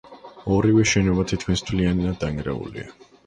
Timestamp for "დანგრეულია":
2.25-2.89